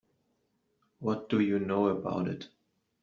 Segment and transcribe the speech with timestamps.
[0.97, 2.47] What do you know about it?